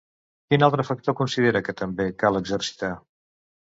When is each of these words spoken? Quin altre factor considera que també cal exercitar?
Quin 0.53 0.65
altre 0.67 0.85
factor 0.87 1.17
considera 1.21 1.63
que 1.69 1.79
també 1.85 2.11
cal 2.25 2.45
exercitar? 2.45 2.95